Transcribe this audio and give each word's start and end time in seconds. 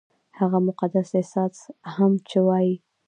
هغه 0.39 0.57
مقدس 0.67 1.09
احساس 1.19 1.55
هم 1.95 2.11
چې 2.29 2.37
وايي- 2.47 2.75